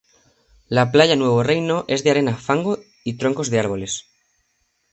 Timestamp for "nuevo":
1.15-1.43